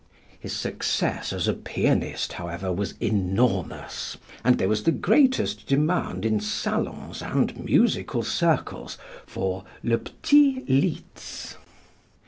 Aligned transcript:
His 0.39 0.55
success 0.55 1.31
as 1.31 1.47
a 1.47 1.53
pianist, 1.53 2.33
however, 2.33 2.73
was 2.73 2.95
enormous 2.99 4.17
and 4.43 4.57
there 4.57 4.67
was 4.67 4.81
the 4.81 4.91
greatest 4.91 5.67
demand 5.67 6.25
in 6.25 6.39
salons 6.39 7.21
and 7.21 7.63
musical 7.63 8.23
circles 8.23 8.97
for 9.27 9.63
"le 9.83 9.99
petit 9.99 10.65
Litz." 10.67 11.55